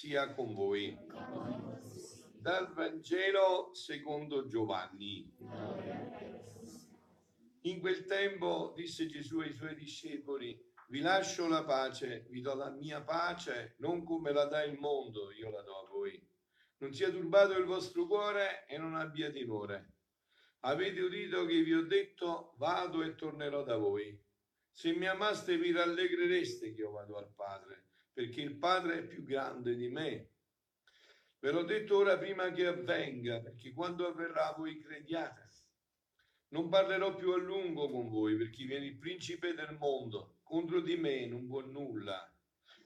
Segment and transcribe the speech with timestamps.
[0.00, 0.96] sia con voi.
[2.32, 5.30] Dal Vangelo secondo Giovanni.
[7.64, 12.70] In quel tempo disse Gesù ai suoi discepoli, vi lascio la pace, vi do la
[12.70, 16.18] mia pace, non come la dà il mondo, io la do a voi.
[16.78, 19.96] Non sia turbato il vostro cuore e non abbia timore.
[20.60, 24.18] Avete udito che vi ho detto, vado e tornerò da voi.
[24.72, 27.89] Se mi amaste vi rallegrereste che io vado al Padre,
[28.20, 30.28] perché il Padre è più grande di me.
[31.38, 35.48] Ve l'ho detto ora prima che avvenga, perché quando avverrà voi crediate.
[36.48, 40.40] Non parlerò più a lungo con voi, perché viene il principe del mondo.
[40.42, 42.30] Contro di me non può nulla,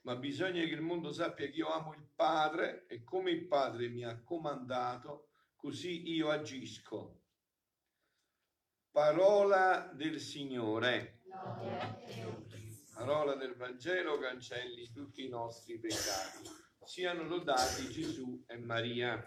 [0.03, 3.89] ma bisogna che il mondo sappia che io amo il Padre e come il Padre
[3.89, 7.23] mi ha comandato, così io agisco.
[8.93, 11.23] Parola del Signore.
[12.95, 16.49] Parola del Vangelo cancelli tutti i nostri peccati.
[16.85, 19.21] Siano lodati Gesù e Maria.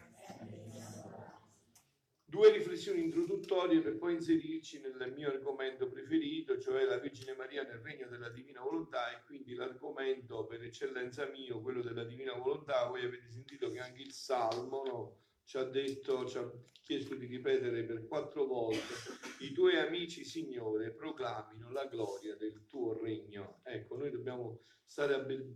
[2.24, 7.80] Due riflessioni introduttorie per poi inserirci nel mio argomento preferito, cioè la Vergine Maria nel
[7.80, 12.86] regno della divina volontà e quindi l'argomento per eccellenza mio, quello della divina volontà.
[12.86, 16.52] Voi avete sentito che anche il Salmo no, ci ha detto, ci ha
[16.84, 18.94] chiesto di ripetere per quattro volte,
[19.40, 23.62] i tuoi amici Signore proclamino la gloria del tuo regno.
[23.64, 25.14] Ecco, noi dobbiamo stare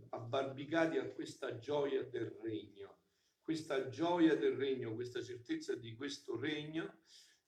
[0.08, 3.00] abbarbicati a questa gioia del regno
[3.42, 7.00] questa gioia del regno, questa certezza di questo regno,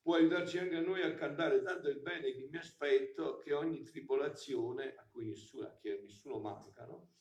[0.02, 3.82] può aiutarci anche a noi a cantare tanto il bene che mi aspetto che ogni
[3.84, 7.12] tribolazione, a cui nessuno, che nessuno manca, no?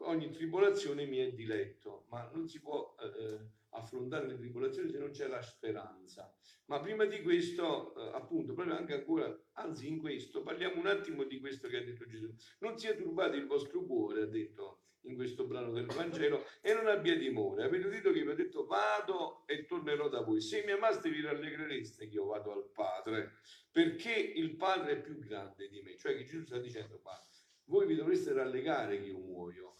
[0.00, 3.38] ogni tribolazione mi è diletto, ma non si può eh, eh,
[3.78, 6.32] affrontare le tribolazioni se non c'è la speranza.
[6.66, 11.24] Ma prima di questo, eh, appunto, proprio anche ancora, anzi in questo, parliamo un attimo
[11.24, 12.32] di questo che ha detto Gesù.
[12.60, 16.86] Non sia turbato il vostro cuore, ha detto in questo brano del Vangelo e non
[16.86, 17.64] abbia timore.
[17.64, 20.40] Avete udito che vi ho detto vado e tornerò da voi.
[20.40, 23.38] Se mi amaste vi rallegrereste che io vado al Padre,
[23.70, 25.96] perché il Padre è più grande di me.
[25.96, 27.18] Cioè che Gesù sta dicendo qua,
[27.64, 29.76] voi vi dovreste rallegrare che io muoio,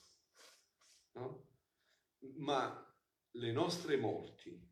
[1.13, 1.47] no?
[2.37, 2.88] Ma
[3.33, 4.67] le nostre morti,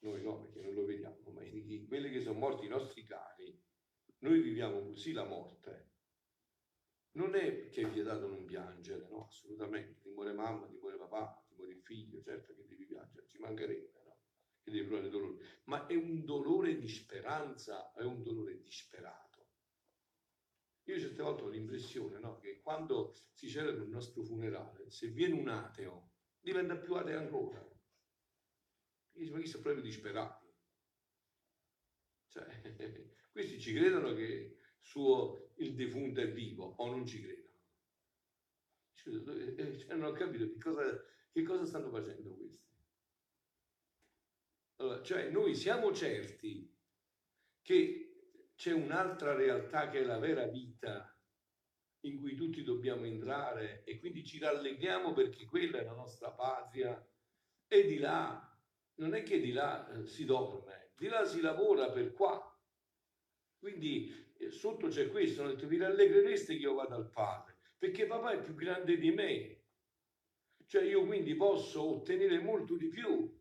[0.00, 1.42] noi no perché non lo vediamo, ma
[1.86, 3.60] quelli che sono morti, i nostri cari,
[4.18, 5.92] noi viviamo così la morte
[7.12, 10.00] non è che è dato non piangere, no, assolutamente.
[10.00, 13.38] Ti muore mamma, ti muore papà, ti muore il figlio, certo che devi piangere, ci
[13.38, 14.18] mancherebbe, no?
[14.62, 15.60] Che devi provare dolore.
[15.64, 19.48] Ma è un dolore di speranza, è un dolore disperato.
[20.84, 25.34] Io certe volte ho l'impressione no, che quando si celebra il nostro funerale, se viene
[25.34, 26.11] un ateo,
[26.42, 27.66] diventa più ateo ancora.
[29.12, 30.46] Dice, ma chi sono proprio disperati?
[32.28, 32.46] Cioè,
[33.30, 37.60] questi ci credono che suo il defunto è vivo o non ci credono.
[38.94, 42.60] Cioè, eh, cioè, non ho capito che cosa, che cosa stanno facendo questi.
[44.76, 46.68] Allora, cioè noi siamo certi
[47.60, 51.11] che c'è un'altra realtà che è la vera vita
[52.04, 57.04] in cui tutti dobbiamo entrare e quindi ci rallegriamo perché quella è la nostra patria
[57.68, 58.56] e di là,
[58.96, 62.46] non è che di là eh, si dorme, di là si lavora per qua.
[63.58, 68.32] Quindi sotto c'è questo, hanno detto vi rallegrereste che io vado al Padre, perché papà
[68.32, 69.60] è più grande di me.
[70.66, 73.40] Cioè io quindi posso ottenere molto di più.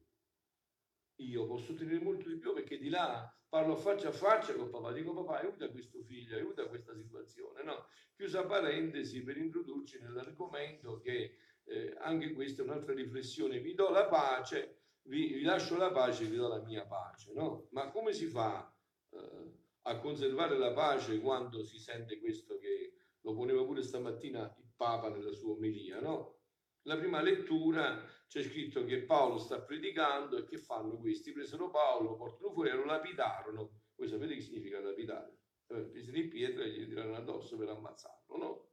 [1.16, 4.94] Io posso ottenere molto di più perché di là parlo faccia a faccia con papà,
[4.94, 7.63] dico papà aiuta questo figlio, aiuta questa situazione.
[7.63, 7.85] No?
[8.16, 11.35] Chiusa parentesi per introdurci nell'argomento che
[11.66, 13.59] eh, anche questa è un'altra riflessione.
[13.59, 17.34] Vi do la pace, vi, vi, lascio la pace, vi do la mia pace.
[17.34, 17.67] No?
[17.72, 18.73] Ma come si fa?
[19.09, 24.72] Eh, a conservare la pace quando si sente questo che lo poneva pure stamattina il
[24.78, 26.41] Papa nella sua omelia, no?
[26.86, 31.31] La prima lettura c'è scritto che Paolo sta predicando e che fanno questi?
[31.31, 33.81] Presero Paolo, lo portano fuori e lo lapidarono.
[33.95, 35.38] Voi sapete che significa lapidare?
[35.68, 38.69] Eh, presero in pietra e gli tirarono addosso per ammazzarlo, no?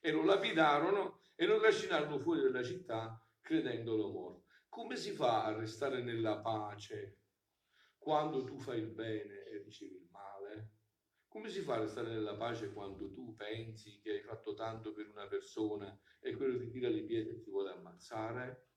[0.00, 4.44] E lo lapidarono e lo trascinarono fuori dalla città credendolo morto.
[4.68, 7.22] Come si fa a restare nella pace
[7.98, 10.05] quando tu fai il bene e ricevi il
[11.36, 15.06] come si fa a restare nella pace quando tu pensi che hai fatto tanto per
[15.10, 18.68] una persona e quello ti tira le pietre e ti vuole ammazzare?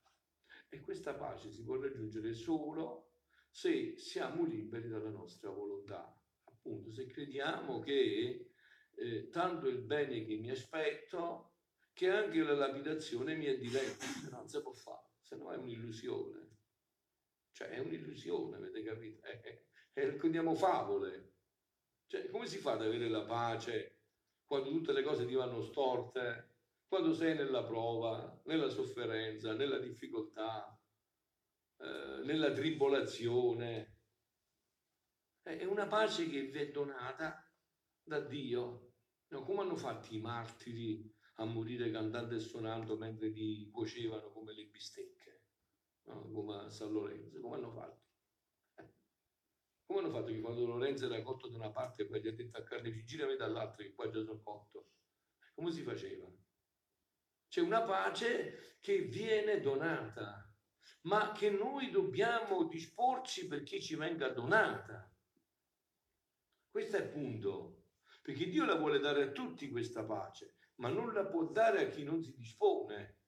[0.67, 3.13] E questa pace si può raggiungere solo
[3.49, 6.13] se siamo liberi dalla nostra volontà.
[6.43, 8.51] Appunto, se crediamo che
[8.93, 11.53] eh, tanto il bene che mi aspetto,
[11.93, 15.55] che anche la lapidazione mi è diletta, se non si può fare, se no è
[15.55, 16.57] un'illusione.
[17.51, 19.25] Cioè è un'illusione, avete capito?
[19.25, 21.28] Eh, eh, eh raccontiamo favole.
[22.09, 23.99] Cioè, come si fa ad avere la pace
[24.45, 26.49] quando tutte le cose ti vanno storte
[26.89, 30.75] quando sei nella prova, nella sofferenza, nella difficoltà,
[31.77, 33.97] eh, nella tribolazione.
[35.43, 37.47] È una pace che vi è donata
[38.01, 38.93] da Dio.
[39.27, 44.53] No, come hanno fatto i martiri a morire cantando e suonando mentre li cuocevano come
[44.53, 45.43] le bistecche,
[46.05, 46.27] no?
[46.31, 47.39] come a San Lorenzo?
[47.39, 48.08] Come hanno fatto?
[49.89, 52.31] Come hanno fatto che quando Lorenzo era cotto da una parte e poi gli ha
[52.31, 54.91] detto a carnefici girami dall'altra che qua già sono cotto?
[55.55, 56.31] Come si faceva?
[57.47, 60.47] C'è una pace che viene donata,
[61.05, 65.11] ma che noi dobbiamo disporci perché ci venga donata.
[66.69, 67.85] Questo è il punto,
[68.21, 71.89] perché Dio la vuole dare a tutti questa pace, ma non la può dare a
[71.89, 73.21] chi non si dispone.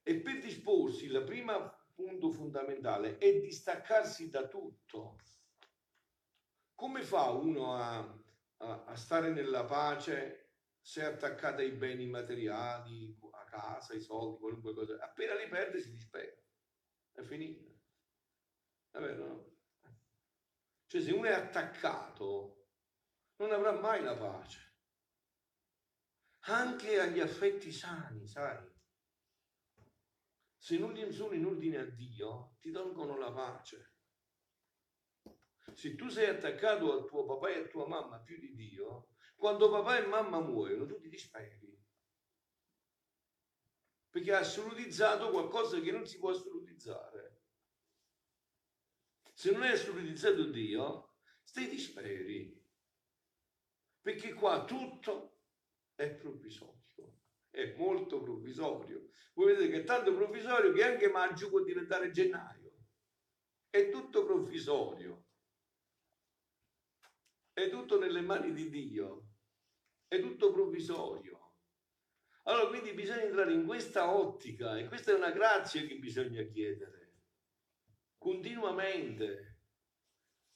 [0.00, 5.18] E per disporsi, il primo punto fondamentale è distaccarsi da tutto.
[6.76, 7.98] Come fa uno a,
[8.58, 14.38] a, a stare nella pace se è attaccata ai beni materiali, a casa, ai soldi,
[14.38, 16.40] qualunque cosa, appena li perde si dispera.
[17.10, 17.68] È finita.
[18.92, 19.56] È vero, no?
[20.86, 22.68] Cioè se uno è attaccato
[23.38, 24.66] non avrà mai la pace.
[26.46, 28.76] Anche agli affetti sani, sai?
[30.58, 33.94] Se non sono in ordine a Dio, ti tolgono la pace.
[35.72, 39.70] Se tu sei attaccato a tuo papà e a tua mamma più di Dio, quando
[39.70, 41.76] papà e mamma muoiono, tu ti disperi.
[44.10, 47.44] Perché ha assolutizzato qualcosa che non si può assolutizzare.
[49.32, 51.14] Se non hai assolutizzato Dio,
[51.44, 52.60] stai disperi.
[54.00, 55.42] Perché qua tutto
[55.94, 56.77] è provvisorio.
[57.58, 59.08] È molto provvisorio.
[59.34, 62.72] Voi vedete che è tanto provvisorio che anche maggio può diventare gennaio.
[63.68, 65.24] È tutto provvisorio.
[67.52, 69.28] È tutto nelle mani di Dio
[70.08, 71.54] è tutto provvisorio.
[72.44, 77.12] Allora quindi bisogna entrare in questa ottica e questa è una grazia che bisogna chiedere
[78.16, 79.56] continuamente.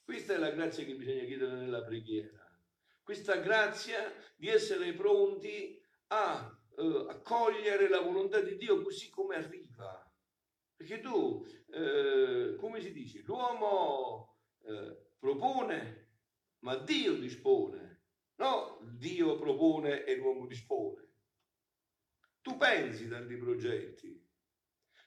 [0.03, 2.41] Questa è la grazia che bisogna chiedere nella preghiera.
[3.03, 10.11] Questa grazia di essere pronti a eh, accogliere la volontà di Dio così come arriva.
[10.75, 16.09] Perché tu, eh, come si dice, l'uomo eh, propone,
[16.59, 18.01] ma Dio dispone.
[18.35, 21.01] No, Dio propone e l'uomo dispone.
[22.41, 24.21] Tu pensi tanti progetti.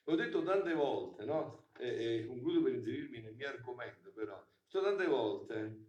[0.05, 1.69] L'ho detto tante volte, no?
[1.77, 4.43] E, e concludo per inserirmi nel mio argomento, però.
[4.65, 5.85] Sto tante volte.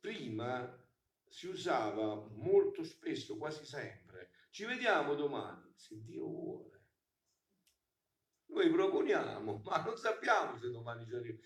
[0.00, 0.78] Prima
[1.26, 4.30] si usava molto spesso, quasi sempre.
[4.54, 6.82] Ci vediamo domani, se Dio vuole.
[8.50, 11.40] Noi proponiamo, ma non sappiamo se domani ci arriva.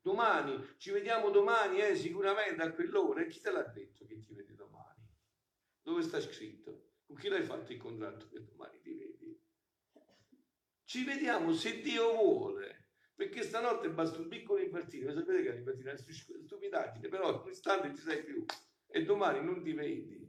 [0.00, 3.20] Domani, ci vediamo domani, eh, sicuramente a quell'ora.
[3.20, 5.08] E chi te l'ha detto che ti vedi domani?
[5.80, 6.94] Dove sta scritto?
[7.06, 9.40] Con chi l'hai fatto il contratto che domani ti vedi?
[10.82, 12.88] Ci vediamo se Dio vuole.
[13.14, 18.02] Perché stanotte basta un piccolo infartino, sapete che l'infartino è stupidaggine, però un istante ci
[18.02, 18.44] sei più
[18.88, 20.25] e domani non ti vedi.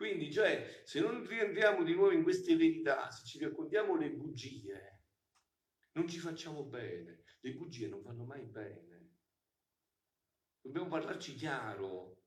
[0.00, 5.02] Quindi, cioè, se non rientriamo di nuovo in queste verità, se ci raccontiamo le bugie,
[5.92, 7.24] non ci facciamo bene.
[7.40, 9.18] Le bugie non fanno mai bene.
[10.58, 12.22] Dobbiamo parlarci chiaro.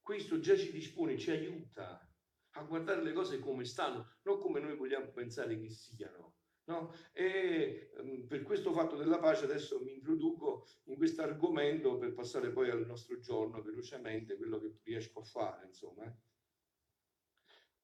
[0.00, 2.08] Questo già ci dispone, ci aiuta
[2.50, 6.36] a guardare le cose come stanno, non come noi vogliamo pensare che siano.
[6.66, 6.94] No?
[7.12, 12.52] E um, per questo fatto della pace adesso mi introduco in questo argomento per passare
[12.52, 16.04] poi al nostro giorno velocemente quello che riesco a fare, insomma.
[16.04, 16.27] Eh.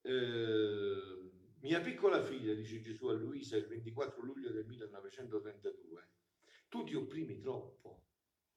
[0.07, 1.31] Eh,
[1.61, 6.09] mia piccola figlia, dice Gesù a Luisa il 24 luglio del 1932,
[6.69, 8.03] tu ti opprimi troppo,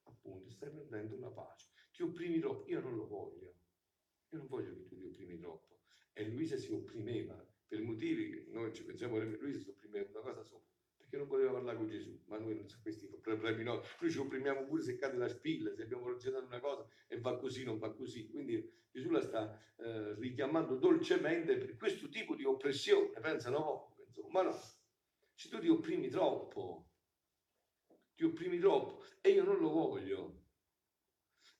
[0.02, 3.54] appunto, stai perdendo una pace, ti opprimi troppo, io non lo voglio,
[4.28, 5.80] io non voglio che tu ti opprimi troppo.
[6.12, 10.44] E Luisa si opprimeva per motivi che noi ci pensiamo Luisa si opprimeva una cosa
[10.44, 10.67] sopra,
[11.08, 14.18] perché non poteva parlare con Gesù, ma noi non so questi problemi no, noi ci
[14.18, 17.78] opprimiamo pure se cade la spilla, se abbiamo progettato una cosa e va così, non
[17.78, 23.62] va così, quindi Gesù la sta eh, richiamando dolcemente per questo tipo di oppressione, pensano
[23.62, 24.60] poco, insomma, ma no,
[25.34, 26.90] se tu ti opprimi troppo,
[28.14, 30.42] ti opprimi troppo e io non lo voglio.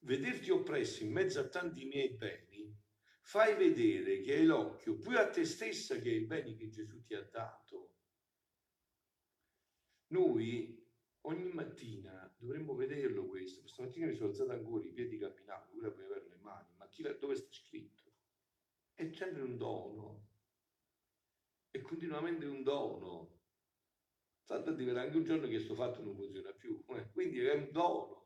[0.01, 2.77] Vederti oppresso in mezzo a tanti miei beni,
[3.23, 7.15] fai vedere che hai l'occhio più a te stessa che ai beni che Gesù ti
[7.15, 7.88] ha dato.
[10.09, 10.87] Noi
[11.23, 13.61] ogni mattina dovremmo vederlo questo.
[13.61, 16.89] Questa mattina mi sono alzato ancora, i piedi camminavano, ora puoi avere le mani, ma
[16.89, 18.13] chi, dove sta scritto?
[18.95, 20.27] È sempre un dono.
[21.71, 23.37] È continuamente un dono.
[24.47, 26.83] Tanto arriverà anche un giorno che questo fatto non funziona più.
[26.89, 28.17] Eh, quindi è un dono.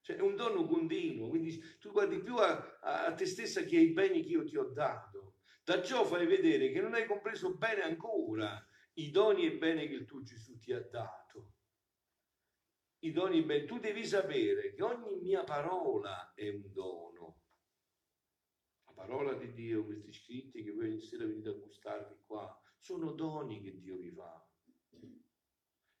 [0.00, 1.28] Cioè è un dono continuo.
[1.28, 4.56] Quindi tu guardi più a, a, a te stessa che ai beni che io ti
[4.56, 5.36] ho dato.
[5.62, 8.67] Da ciò fai vedere che non hai compreso bene ancora
[8.98, 11.54] i doni e bene che il tuo Gesù ti ha dato.
[13.00, 13.64] I doni e bene.
[13.64, 17.42] Tu devi sapere che ogni mia parola è un dono.
[18.86, 23.12] La parola di Dio, questi scritti che voi ogni sera venite a gustarvi qua, sono
[23.12, 24.44] doni che Dio vi fa.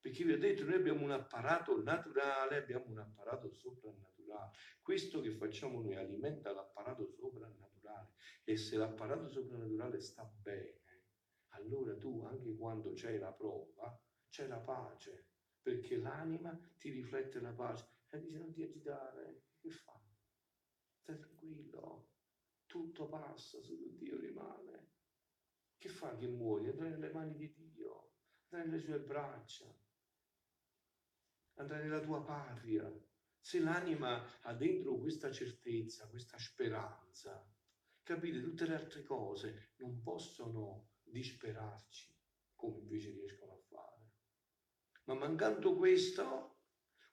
[0.00, 4.56] Perché vi ho detto, noi abbiamo un apparato naturale, abbiamo un apparato soprannaturale.
[4.80, 8.14] Questo che facciamo noi alimenta l'apparato soprannaturale.
[8.42, 10.77] E se l'apparato soprannaturale sta bene,
[11.58, 15.26] allora tu, anche quando c'è la prova, c'è la pace.
[15.60, 17.86] Perché l'anima ti riflette la pace.
[18.08, 20.00] E dice non ti agitare, che fa?
[21.00, 22.10] Stai tranquillo,
[22.66, 24.86] tutto passa, solo Dio rimane.
[25.76, 26.68] Che fa che muori?
[26.68, 28.12] Andrai nelle mani di Dio,
[28.48, 29.72] andrai nelle sue braccia
[31.58, 32.90] andrai nella tua patria.
[33.40, 37.46] Se l'anima ha dentro questa certezza, questa speranza,
[38.02, 42.14] capite, tutte le altre cose non possono disperarci
[42.54, 44.10] come invece riescono a fare.
[45.04, 46.58] Ma mancando questo,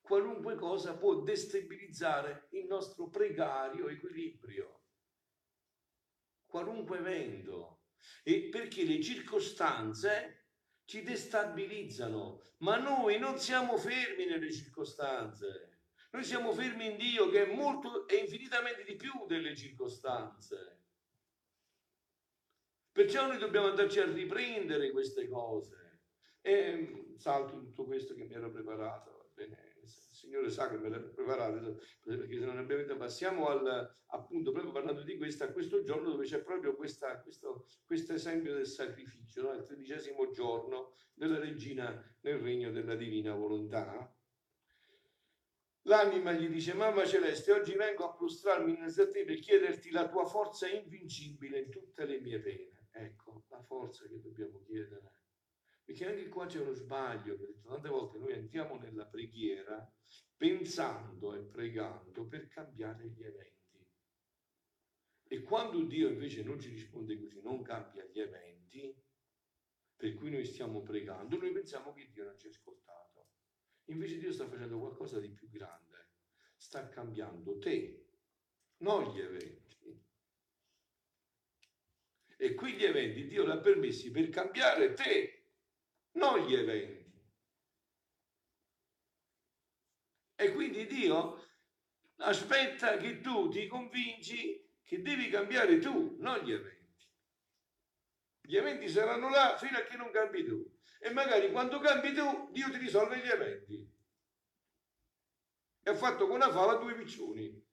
[0.02, 4.82] qualunque cosa può destabilizzare il nostro precario equilibrio.
[6.46, 7.84] Qualunque evento.
[8.24, 10.50] E perché le circostanze
[10.86, 15.80] ci destabilizzano, ma noi non siamo fermi nelle circostanze.
[16.12, 20.85] Noi siamo fermi in Dio che è molto e infinitamente di più delle circostanze.
[22.96, 26.00] Perciò noi dobbiamo andarci a riprendere queste cose.
[26.40, 29.32] E salto tutto questo che mi ero preparato.
[29.34, 34.54] Bene, Signore sa che me l'ha preparato, perché se non abbiamo detto, passiamo al, appunto,
[34.54, 38.66] proprio parlando di questo, a questo giorno dove c'è proprio questa, questo, questo, esempio del
[38.66, 39.52] sacrificio, no?
[39.52, 44.10] il tredicesimo giorno della regina nel regno della divina volontà.
[45.82, 50.08] L'anima gli dice, mamma celeste, oggi vengo a prostrarmi innanzi a te per chiederti la
[50.08, 52.75] tua forza invincibile in tutte le mie pene.
[52.98, 55.16] Ecco, la forza che dobbiamo chiedere
[55.86, 59.88] perché anche qua c'è uno sbaglio, perché tante volte noi entriamo nella preghiera
[60.36, 63.88] pensando e pregando per cambiare gli eventi.
[65.28, 69.04] E quando Dio invece non ci risponde così, non cambia gli eventi
[69.96, 73.30] per cui noi stiamo pregando, noi pensiamo che Dio non ci ha ascoltato.
[73.86, 76.10] Invece Dio sta facendo qualcosa di più grande,
[76.58, 78.08] sta cambiando te,
[78.78, 79.64] non gli eventi.
[82.38, 85.36] E quegli eventi Dio l'ha permessi per cambiare te
[86.13, 87.04] non gli eventi.
[90.36, 91.44] E quindi Dio
[92.18, 96.84] aspetta che tu ti convinci che devi cambiare tu, non gli eventi.
[98.42, 100.63] Gli eventi saranno là fino a che non cambi tu.
[101.00, 103.94] E magari quando cambi tu, Dio ti risolve gli eventi.
[105.82, 107.63] E ha fatto con una fava due piccioni.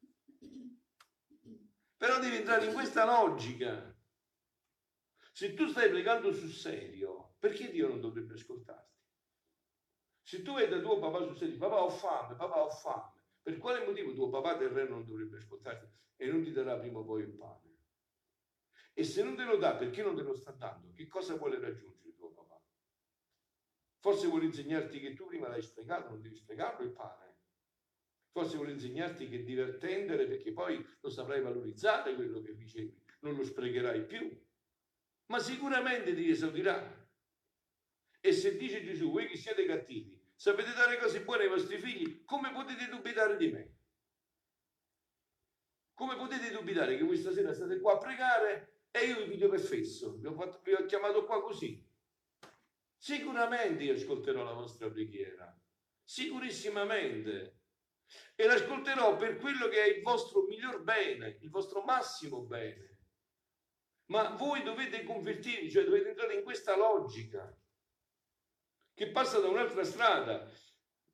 [1.96, 3.91] Però devi entrare in questa logica.
[5.32, 9.00] Se tu stai pregando sul serio, perché Dio non dovrebbe ascoltarti?
[10.22, 13.84] Se tu vai tuo papà sul serio, papà ho fame, papà ho fame, per quale
[13.84, 17.32] motivo tuo papà terreno non dovrebbe ascoltarti e non ti darà prima o poi il
[17.32, 17.70] pane?
[18.94, 20.92] E se non te lo dà, perché non te lo sta dando?
[20.92, 22.60] Che cosa vuole raggiungere tuo papà?
[24.00, 27.36] Forse vuole insegnarti che tu prima l'hai sprecato, non devi sprecarlo il pane.
[28.30, 33.34] Forse vuole insegnarti che devi attendere perché poi lo saprai valorizzare quello che ricevi, non
[33.34, 34.30] lo sprecherai più.
[35.32, 37.08] Ma sicuramente ti esaudirà
[38.20, 42.22] e se dice Gesù, voi che siete cattivi, sapete dare cose buone ai vostri figli,
[42.26, 43.76] come potete dubitare di me?
[45.94, 49.60] Come potete dubitare che questa sera state qua a pregare e io vi piglio per
[49.60, 50.18] fesso?
[50.18, 51.82] Vi ho, fatto, vi ho chiamato qua così.
[52.98, 55.58] Sicuramente io ascolterò la vostra preghiera,
[56.04, 57.60] sicurissimamente.
[58.34, 62.91] E l'ascolterò per quello che è il vostro miglior bene, il vostro massimo bene.
[64.12, 67.50] Ma voi dovete convertirvi, cioè dovete entrare in questa logica
[68.92, 70.46] che passa da un'altra strada.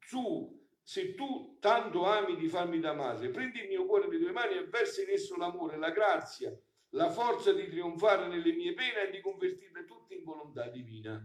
[0.01, 4.33] Su, se tu tanto ami di farmi da madre, prendi il mio cuore nelle tue
[4.33, 6.53] mani e versa in esso l'amore, la grazia,
[6.91, 11.25] la forza di trionfare nelle mie pene e di convertirle tutte in volontà divina.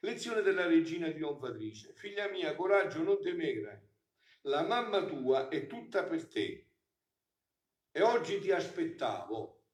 [0.00, 1.92] Lezione della regina trionfatrice.
[1.92, 3.90] Figlia mia, coraggio, non temere.
[4.42, 6.71] La mamma tua è tutta per te.
[7.94, 9.64] E oggi ti aspettavo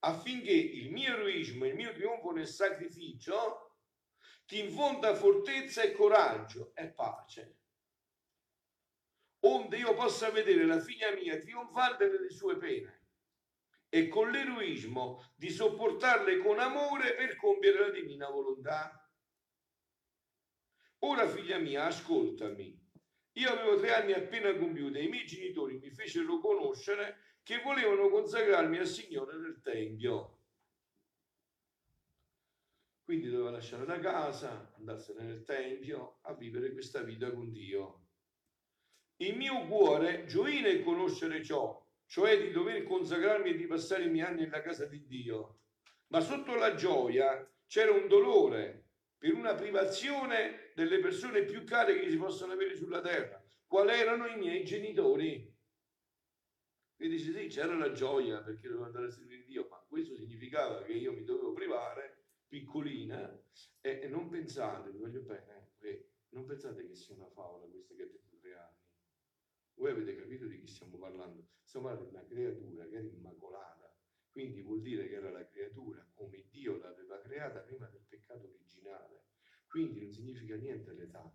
[0.00, 3.76] affinché il mio eroismo, il mio trionfo nel sacrificio
[4.44, 7.56] ti infonda fortezza e coraggio e pace.
[9.40, 13.06] Onde io possa vedere la figlia mia trionfante nelle sue pene
[13.88, 19.08] e con l'eroismo di sopportarle con amore per compiere la divina volontà.
[21.00, 22.86] Ora, figlia mia, ascoltami.
[23.34, 28.10] Io avevo tre anni appena compiuti e i miei genitori mi fecero conoscere che volevano
[28.10, 30.40] consacrarmi al Signore del Tempio.
[33.04, 38.08] Quindi doveva lasciare la casa, andarsene nel Tempio a vivere questa vita con Dio.
[39.22, 44.10] Il mio cuore gioì nel conoscere ciò, cioè di dover consacrarmi e di passare i
[44.10, 45.60] miei anni nella casa di Dio.
[46.08, 52.10] Ma sotto la gioia c'era un dolore per una privazione delle persone più care che
[52.10, 53.42] si possono avere sulla terra.
[53.66, 55.56] Quali erano i miei genitori?
[57.00, 60.82] E dice sì, c'era la gioia perché dovevo andare a servire Dio, ma questo significava
[60.82, 63.40] che io mi dovevo privare, piccolina,
[63.80, 67.94] e, e non pensate, vi voglio bene, eh, non pensate che sia una favola questa
[67.94, 68.82] che ha detto tre anni.
[69.74, 71.46] Voi avete capito di chi stiamo parlando?
[71.62, 73.96] Stiamo parlando di una creatura che era immacolata,
[74.32, 79.26] quindi vuol dire che era la creatura come Dio l'aveva creata prima del peccato originale.
[79.68, 81.30] Quindi non significa niente l'età.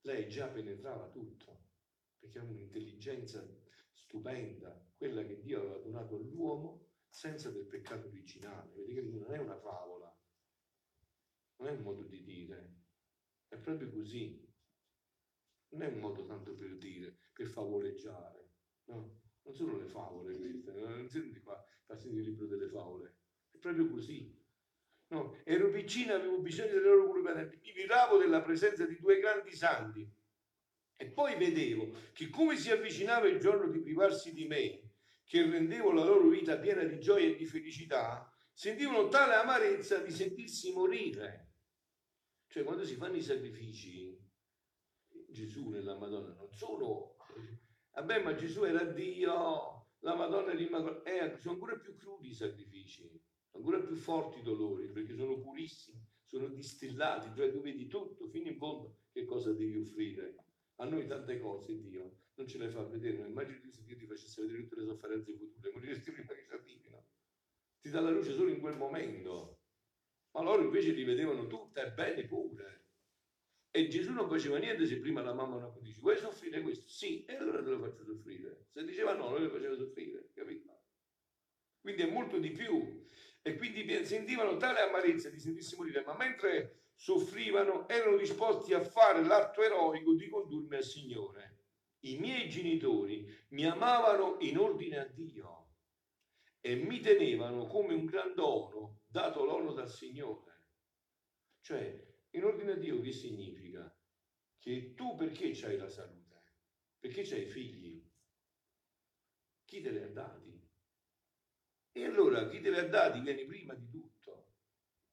[0.00, 1.66] Lei già penetrava tutto,
[2.18, 3.62] perché ha un'intelligenza
[4.14, 8.72] stupenda, quella che Dio aveva donato all'uomo senza del peccato originale.
[8.74, 10.16] Vedete che non è una favola,
[11.56, 12.74] non è un modo di dire,
[13.48, 14.40] è proprio così.
[15.70, 18.50] Non è un modo tanto per dire, per favoleggiare,
[18.84, 19.22] no?
[19.42, 23.16] Non sono le favole queste, non senti qua, farsi il libro delle favole,
[23.50, 24.40] è proprio così.
[25.08, 29.54] No, ero piccina, avevo bisogno delle loro cure mi viravo della presenza di due grandi
[29.54, 30.08] santi
[30.96, 34.92] e poi vedevo che come si avvicinava il giorno di privarsi di me,
[35.24, 40.10] che rendevo la loro vita piena di gioia e di felicità, sentivano tale amarezza di
[40.10, 41.52] sentirsi morire.
[42.46, 44.16] Cioè quando si fanno i sacrifici,
[45.28, 47.16] Gesù nella Madonna non sono,
[47.92, 52.34] vabbè ma Gesù era Dio, la Madonna è l'Immacolata, eh, sono ancora più crudi i
[52.34, 53.10] sacrifici,
[53.52, 58.48] ancora più forti i dolori, perché sono purissimi, sono distillati, cioè tu vedi tutto, fino
[58.48, 60.43] in fondo che cosa devi offrire.
[60.76, 64.42] A noi tante cose Dio non ce le fa vedere, immagini se Dio ti facesse
[64.42, 67.06] vedere tutte le sofferenze future, moriresti prima che ci arrivino.
[67.80, 69.60] Ti dà la luce solo in quel momento,
[70.32, 72.82] ma loro invece li vedevano tutte e bene pure.
[73.70, 76.88] E Gesù non faceva niente se prima la mamma non dice vuoi soffrire questo?
[76.88, 78.66] Sì, e allora te lo faccio soffrire.
[78.72, 80.82] Se diceva no, non lo faceva soffrire, capito?
[81.80, 83.08] Quindi è molto di più.
[83.42, 89.22] E quindi sentivano tale amarezza di sentirsi morire, ma mentre soffrivano erano disposti a fare
[89.22, 91.58] l'atto eroico di condurmi al Signore.
[92.00, 95.72] I miei genitori mi amavano in ordine a Dio
[96.60, 100.62] e mi tenevano come un gran dono dato loro dal Signore.
[101.60, 103.94] Cioè, in ordine a Dio che significa?
[104.58, 106.22] Che tu perché c'hai la salute?
[106.98, 108.02] Perché c'hai figli?
[109.64, 110.62] Chi te li ha dati?
[111.92, 114.13] E allora chi te li ha dati viene prima di tutto,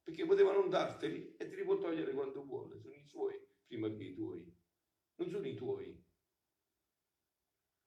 [0.02, 3.88] perché poteva non darteli e te li può togliere quando vuole, sono i suoi prima
[3.88, 4.54] che i tuoi,
[5.16, 6.04] non sono i tuoi.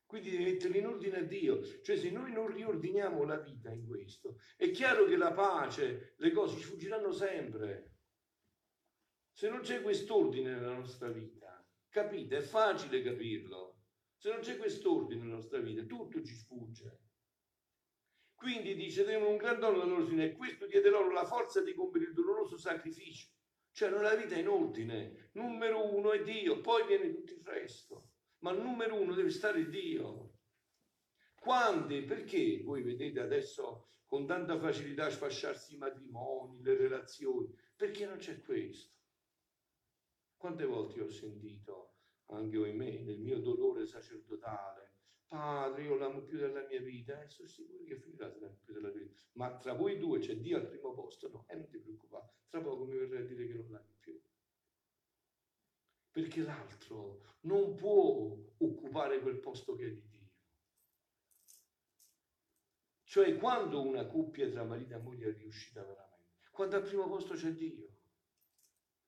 [0.06, 3.86] Quindi devi metterli in ordine a Dio, cioè se noi non riordiniamo la vita in
[3.86, 7.93] questo, è chiaro che la pace, le cose ci fuggiranno sempre.
[9.32, 12.38] Se non c'è quest'ordine nella nostra vita, capite?
[12.38, 13.80] È facile capirlo.
[14.15, 17.05] Se non c'è quest'ordine nella nostra vita, tutto ci sfugge.
[18.36, 22.08] Quindi dice, tenevano un gran dono fine e questo diede loro la forza di compiere
[22.08, 23.30] il doloroso sacrificio.
[23.71, 25.30] Cioè non la vita in ordine.
[25.34, 28.10] Numero uno è Dio, poi viene tutto il resto.
[28.39, 30.34] Ma il numero uno deve stare Dio.
[31.36, 32.04] Quando?
[32.06, 37.54] Perché voi vedete adesso con tanta facilità sfasciarsi i matrimoni, le relazioni?
[37.76, 38.93] Perché non c'è questo.
[40.38, 41.95] Quante volte ho sentito,
[42.28, 44.85] anche me, nel mio dolore sacerdotale,
[45.36, 48.74] Padre, io l'amo più della mia vita, e sono sicuro che finirà se l'amo più
[48.74, 49.19] della vita.
[49.34, 51.30] Ma tra voi due c'è Dio al primo posto?
[51.30, 54.17] No, e non ti preoccupare, tra poco mi verrai a dire che non l'ami più.
[56.10, 60.32] Perché l'altro non può occupare quel posto che è di Dio.
[63.04, 66.50] Cioè quando una coppia tra marito e moglie è riuscita veramente?
[66.52, 67.89] Quando al primo posto c'è Dio.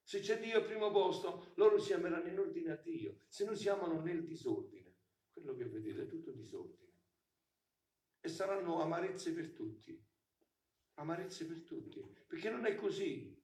[0.01, 3.55] Se c'è Dio al primo posto, loro si ameranno in ordine a Dio, se non
[3.55, 4.86] si amano nel disordine.
[5.41, 6.93] Quello che vedete è tutto disordine.
[8.19, 10.03] E saranno amarezze per tutti.
[10.95, 12.03] Amarezze per tutti.
[12.25, 13.39] Perché non è così.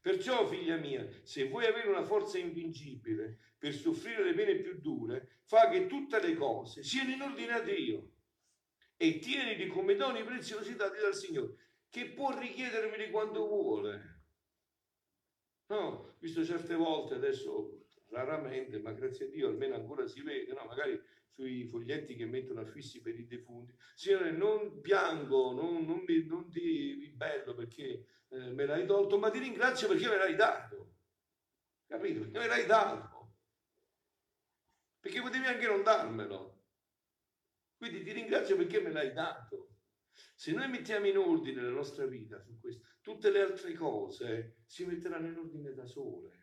[0.00, 5.38] Perciò, figlia mia, se vuoi avere una forza invincibile per soffrire le pene più dure,
[5.44, 8.10] fa che tutte le cose siano in ordine a Dio
[8.96, 11.54] e tienili come doni preziosi dati dal Signore,
[11.88, 14.22] che può richiedermi quando vuole.
[15.66, 17.81] No, visto certe volte adesso
[18.12, 20.64] raramente, ma grazie a Dio almeno ancora si vede, no?
[20.64, 21.00] magari
[21.32, 26.48] sui foglietti che mettono affissi per i defunti, Signore non piango, non, non, mi, non
[26.50, 30.96] ti ribello perché eh, me l'hai tolto, ma ti ringrazio perché me l'hai dato,
[31.86, 32.20] capito?
[32.20, 33.34] Perché me l'hai dato,
[35.00, 36.64] perché potevi anche non darmelo,
[37.76, 39.68] Quindi ti ringrazio perché me l'hai dato.
[40.34, 44.84] Se noi mettiamo in ordine la nostra vita su questo, tutte le altre cose si
[44.84, 46.41] metteranno in ordine da sole.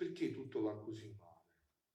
[0.00, 1.44] Perché tutto va così male?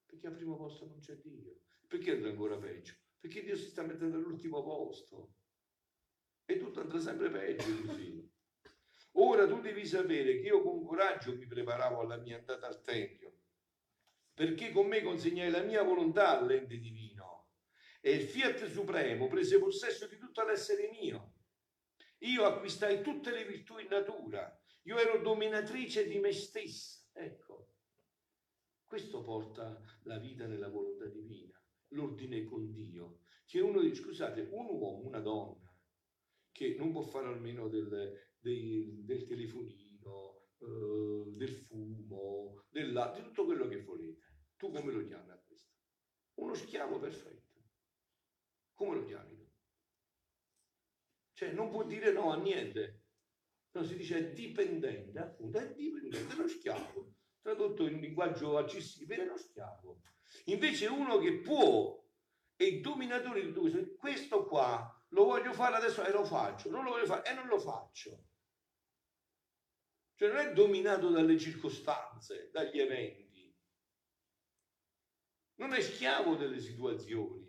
[0.05, 1.61] Perché al primo posto non c'è Dio.
[1.87, 2.93] Perché andrà ancora peggio?
[3.19, 5.37] Perché Dio si sta mettendo all'ultimo posto.
[6.45, 8.31] E tutto andrà sempre peggio così.
[9.13, 13.39] Ora tu devi sapere che io con coraggio mi preparavo alla mia andata al Tempio,
[14.35, 17.47] perché con me consegnai la mia volontà all'ente divino
[18.01, 21.37] e il Fiat Supremo prese possesso di tutto l'essere mio.
[22.19, 27.01] Io acquistai tutte le virtù in natura, io ero dominatrice di me stessa.
[27.17, 27.44] Ecco,
[28.95, 33.23] questo porta la vita nella volontà divina, l'ordine con Dio.
[33.45, 35.69] Che uno scusate, un uomo, una donna,
[36.49, 43.43] che non può fare almeno del, dei, del telefonino, eh, del fumo, della, di tutto
[43.43, 44.21] quello che volete.
[44.55, 45.73] Tu come lo chiami a questo?
[46.35, 47.63] Uno schiavo perfetto.
[48.75, 49.51] Come lo chiami?
[51.33, 53.03] Cioè non può dire no a niente.
[53.71, 57.14] No, si dice dipendente, appunto, è dipendente, è uno schiavo.
[57.45, 60.01] Tradotto in linguaggio accessibile, è uno schiavo.
[60.45, 62.03] Invece uno che può,
[62.55, 66.71] è il dominatore di tutto questo, questo qua lo voglio fare adesso e lo faccio,
[66.71, 68.29] non lo voglio fare e non lo faccio.
[70.15, 73.55] Cioè non è dominato dalle circostanze, dagli eventi.
[75.57, 77.47] Non è schiavo delle situazioni.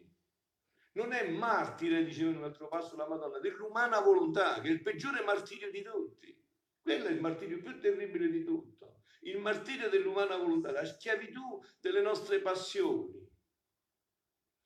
[0.92, 4.82] Non è martire, diceva in un altro passo la Madonna, dell'umana volontà, che è il
[4.82, 6.38] peggiore martirio di tutti.
[6.82, 8.95] Quello è il martirio più terribile di tutto.
[9.26, 13.24] Il martirio dell'umana volontà, la schiavitù delle nostre passioni.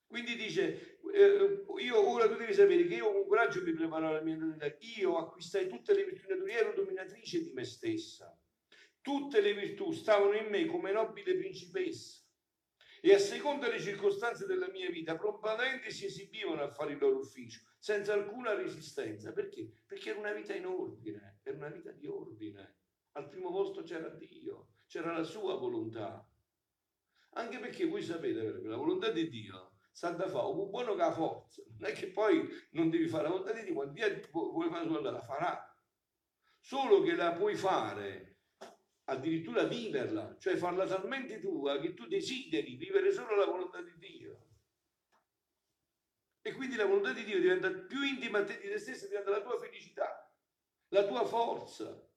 [0.07, 4.21] Quindi dice, eh, io ora tu devi sapere che io con coraggio mi preparo la
[4.21, 4.67] mia vita.
[4.99, 8.37] Io acquistai tutte le virtù naturali, ero dominatrice di me stessa.
[9.01, 12.21] Tutte le virtù stavano in me come nobile principessa
[13.03, 17.21] e a seconda delle circostanze della mia vita prontamente si esibivano a fare il loro
[17.21, 19.33] ufficio senza alcuna resistenza.
[19.33, 19.71] Perché?
[19.87, 22.80] Perché era una vita in ordine, era una vita di ordine.
[23.13, 26.25] Al primo posto c'era Dio, c'era la sua volontà.
[27.31, 31.03] Anche perché voi sapete che la volontà di Dio sta da fare un buono che
[31.03, 31.63] ha forza.
[31.79, 34.89] Non è che poi non devi fare la volontà di Dio, quando Dio vuole fare
[34.89, 35.75] la la farà.
[36.59, 38.39] Solo che la puoi fare,
[39.05, 44.47] addirittura viverla, cioè farla talmente tua che tu desideri vivere solo la volontà di Dio.
[46.43, 49.31] E quindi la volontà di Dio diventa più intima a te di te stesso, diventa
[49.31, 50.33] la tua felicità,
[50.89, 52.10] la tua forza.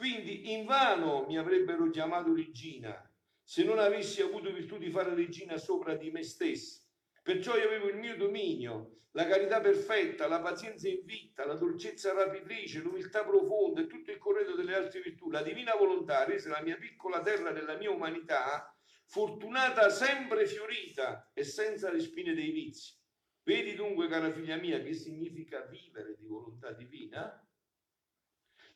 [0.00, 3.06] Quindi in vano mi avrebbero chiamato regina
[3.42, 6.86] se non avessi avuto virtù di fare regina sopra di me stesso.
[7.22, 12.80] Perciò io avevo il mio dominio, la carità perfetta, la pazienza invitta, la dolcezza rapitrice,
[12.80, 15.28] l'umiltà profonda e tutto il corredo delle altre virtù.
[15.28, 21.44] La divina volontà rese la mia piccola terra della mia umanità fortunata, sempre fiorita e
[21.44, 22.94] senza le spine dei vizi.
[23.42, 27.46] Vedi dunque, cara figlia mia, che significa vivere di volontà divina?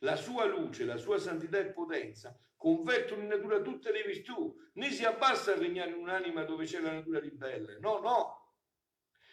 [0.01, 4.91] La sua luce, la sua santità e potenza convertono in natura tutte le virtù, né
[4.91, 7.79] si abbassa a regnare in un'anima dove c'è la natura ribelle.
[7.79, 8.55] No, no.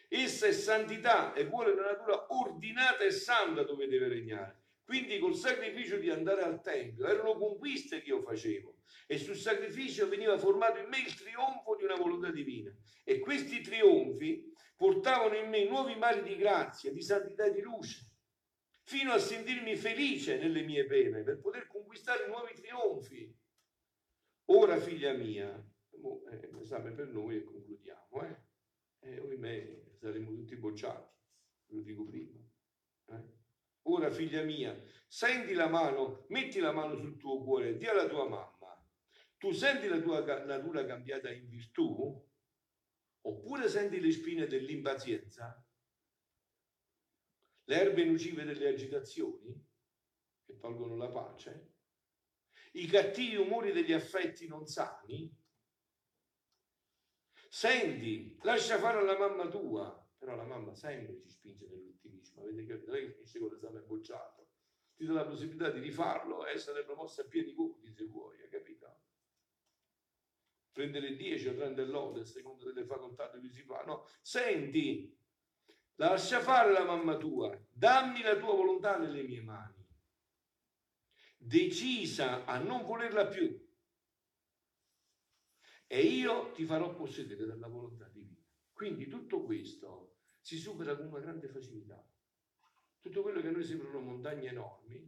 [0.09, 4.59] Essa è santità e vuole una natura ordinata e santa dove deve regnare.
[4.83, 8.75] Quindi col sacrificio di andare al Tempio erano conquiste che io facevo
[9.07, 12.75] e sul sacrificio veniva formato in me il trionfo di una volontà divina.
[13.05, 18.10] E questi trionfi portavano in me nuovi mari di grazia, di santità e di luce
[18.91, 23.33] fino a sentirmi felice nelle mie pene per poter conquistare nuovi trionfi.
[24.47, 25.49] Ora, figlia mia,
[25.91, 28.37] eh, l'esame per noi e concludiamo, eh?
[28.99, 31.09] eh ohimè, saremo tutti bocciati,
[31.67, 32.37] lo dico prima.
[33.11, 33.39] Eh?
[33.83, 34.77] Ora, figlia mia,
[35.07, 38.85] senti la mano, metti la mano sul tuo cuore, e di alla tua mamma,
[39.37, 42.29] tu senti la tua natura cambiata in virtù?
[43.21, 45.65] Oppure senti le spine dell'impazienza?
[47.71, 49.65] Le erbe nocive delle agitazioni
[50.43, 51.69] che tolgono la pace,
[52.73, 55.33] i cattivi umori degli affetti non sani.
[57.47, 62.91] Senti, lascia fare alla mamma tua, però la mamma sempre ci spinge nell'ottimismo, avete capito?
[62.91, 64.49] Lei finisce con l'esame bocciato,
[64.93, 68.49] ti dà la possibilità di rifarlo e essere promossa a pieni voti se vuoi, hai
[68.49, 68.99] capito?
[70.73, 74.07] Prendere 10 o 30 lode a seconda delle facoltà cui si fa, no?
[74.21, 75.20] Senti,
[76.01, 79.87] Lascia fare la mamma tua, dammi la tua volontà nelle mie mani,
[81.37, 83.69] decisa a non volerla più.
[85.85, 88.43] E io ti farò possedere dalla volontà divina.
[88.71, 92.03] Quindi tutto questo si supera con una grande facilità.
[92.99, 95.07] Tutto quello che a noi sembrano montagne enormi,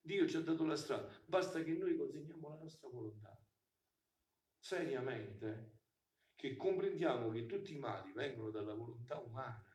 [0.00, 3.38] Dio ci ha dato la strada, basta che noi consegniamo la nostra volontà.
[4.58, 5.80] Seriamente
[6.34, 9.71] che comprendiamo che tutti i mali vengono dalla volontà umana,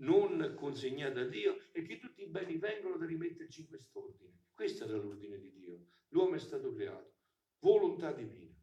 [0.00, 4.48] non consegnata a Dio, e che tutti i beni vengono da rimetterci in quest'ordine.
[4.52, 5.86] Questo era l'ordine di Dio.
[6.08, 7.14] L'uomo è stato creato.
[7.60, 8.54] Volontà divina.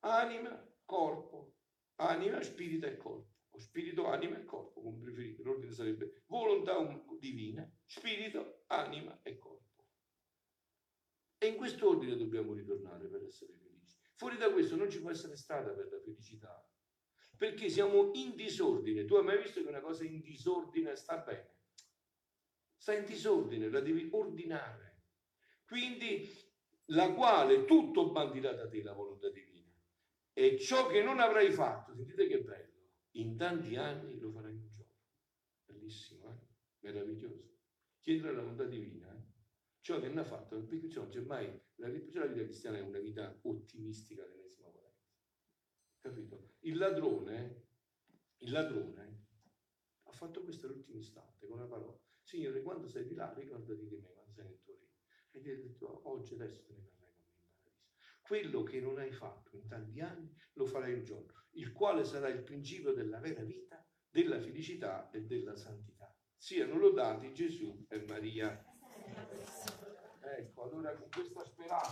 [0.00, 1.56] Anima, corpo,
[1.96, 3.34] anima, spirito e corpo.
[3.50, 5.42] O spirito, anima e corpo, come preferite.
[5.42, 6.76] L'ordine sarebbe volontà
[7.18, 9.86] divina, spirito, anima e corpo.
[11.38, 13.98] E in quest'ordine dobbiamo ritornare per essere felici.
[14.14, 16.66] Fuori da questo non ci può essere strada per la felicità,
[17.36, 19.04] perché siamo in disordine.
[19.04, 21.54] Tu hai mai visto che una cosa in disordine sta bene?
[22.76, 25.02] Sta in disordine, la devi ordinare.
[25.66, 26.28] Quindi
[26.86, 29.72] la quale tutto bandirà da te la volontà divina.
[30.32, 32.72] E ciò che non avrai fatto, sentite che bello,
[33.12, 34.94] in tanti anni lo farai un giorno.
[35.64, 36.46] Bellissimo, eh?
[36.80, 37.54] meraviglioso.
[37.98, 39.06] Chiedere la volontà divina
[39.86, 41.46] ciò che hanno fatto, perché non c'è mai,
[41.76, 44.45] la, la vita cristiana è una vita ottimistica potenza.
[46.06, 46.52] Capito?
[46.60, 47.64] Il ladrone,
[48.36, 49.24] il ladrone
[50.04, 51.98] ha fatto questo all'ultimo istante con una parola.
[52.22, 54.92] Signore, quando sei di là, ricordati di me quando sei nel tuo regno.
[55.32, 58.20] E ti ha detto, oggi adesso te ne verrai con me in paradiso.
[58.20, 62.28] Quello che non hai fatto in tanti anni, lo farai un giorno, il quale sarà
[62.28, 66.16] il principio della vera vita, della felicità e della santità.
[66.36, 68.64] Siano lodati Gesù e Maria.
[70.20, 71.84] Ecco, allora con questa speranza